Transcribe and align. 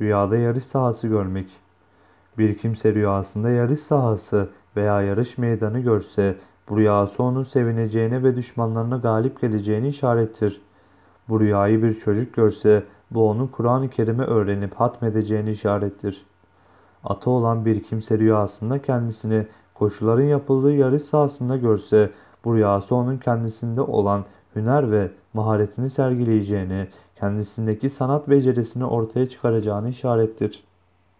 Rüyada 0.00 0.36
yarış 0.36 0.64
sahası 0.64 1.08
görmek. 1.08 1.46
Bir 2.38 2.58
kimse 2.58 2.94
rüyasında 2.94 3.50
yarış 3.50 3.80
sahası 3.80 4.48
veya 4.76 5.02
yarış 5.02 5.38
meydanı 5.38 5.80
görse 5.80 6.36
bu 6.68 6.76
rüyası 6.76 7.22
onun 7.22 7.42
sevineceğine 7.42 8.22
ve 8.22 8.36
düşmanlarına 8.36 8.96
galip 8.96 9.40
geleceğini 9.40 9.88
işarettir. 9.88 10.60
Bu 11.28 11.40
rüyayı 11.40 11.82
bir 11.82 11.94
çocuk 11.94 12.34
görse 12.34 12.84
bu 13.10 13.30
onun 13.30 13.46
Kur'an-ı 13.46 13.90
Kerim'i 13.90 14.22
öğrenip 14.22 14.74
hatmedeceğini 14.74 15.50
işarettir. 15.50 16.26
Atı 17.04 17.30
olan 17.30 17.64
bir 17.64 17.82
kimse 17.82 18.18
rüyasında 18.18 18.82
kendisini 18.82 19.46
koşuların 19.74 20.24
yapıldığı 20.24 20.72
yarış 20.72 21.02
sahasında 21.02 21.56
görse 21.56 22.10
bu 22.44 22.54
rüyası 22.54 22.94
onun 22.94 23.18
kendisinde 23.18 23.80
olan 23.80 24.24
hüner 24.56 24.90
ve 24.90 25.10
maharetini 25.34 25.90
sergileyeceğini, 25.90 26.88
kendisindeki 27.16 27.90
sanat 27.90 28.30
becerisini 28.30 28.84
ortaya 28.84 29.28
çıkaracağını 29.28 29.88
işarettir. 29.88 30.64